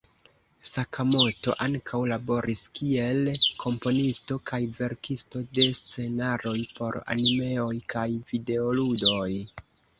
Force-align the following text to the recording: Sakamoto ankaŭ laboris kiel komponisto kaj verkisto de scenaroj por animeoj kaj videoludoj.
Sakamoto 0.67 1.51
ankaŭ 1.65 1.99
laboris 2.11 2.61
kiel 2.79 3.21
komponisto 3.65 4.39
kaj 4.53 4.61
verkisto 4.79 5.45
de 5.59 5.69
scenaroj 5.81 6.57
por 6.81 7.01
animeoj 7.17 7.71
kaj 7.97 8.11
videoludoj. 8.35 9.33